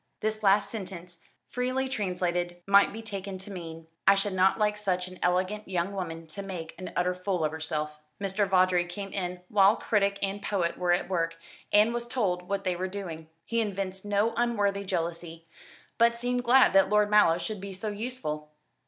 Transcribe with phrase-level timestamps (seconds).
[0.21, 1.17] This last sentence,
[1.47, 5.93] freely translated, might be taken to mean: "I should not like such an elegant young
[5.93, 8.49] woman to make an utter fool of herself." Mr.
[8.49, 11.35] Vawdrey came in while critic and poet were at work,
[11.71, 13.29] and was told what they were doing.
[13.45, 15.45] He evinced no unworthy jealousy,
[15.99, 18.49] but seemed glad that Lord Mallow should be so useful.